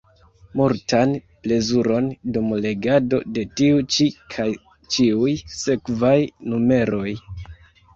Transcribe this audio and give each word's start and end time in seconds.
Multan 0.61 1.11
plezuron 1.47 2.07
dum 2.39 2.49
legado 2.65 3.21
de 3.37 3.45
tiu 3.63 3.87
ĉi 3.99 4.11
kaj 4.35 4.49
ĉiuj 4.97 5.39
sekvaj 5.63 6.19
numeroj! 6.53 7.19